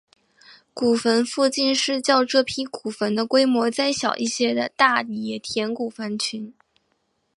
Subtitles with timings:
[0.73, 6.55] 古坟附近是较这批古坟的规模再小一些的大野田古坟群。